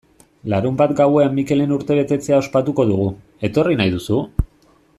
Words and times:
Larunbat 0.53 0.93
gauean 0.99 1.35
Mikelen 1.39 1.75
urtebetetzea 1.75 2.39
ospatuko 2.45 2.87
dugu, 2.93 3.07
etorri 3.49 3.79
nahi 3.83 3.93
duzu? 3.99 4.19